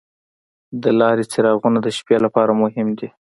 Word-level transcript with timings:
د 0.81 0.83
لارې 0.99 1.23
څراغونه 1.31 1.79
د 1.83 1.87
شپې 1.97 2.17
لپاره 2.25 2.51
مهم 2.61 2.87
دي. 2.99 3.09